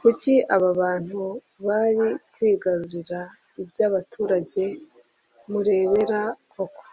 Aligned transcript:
kuki 0.00 0.34
aba 0.54 0.70
bantu 0.80 1.20
bari 1.66 2.06
kwigarurira 2.32 3.20
ibya 3.60 3.84
abaturage 3.90 4.64
murebera 5.50 6.20
koko? 6.52 6.84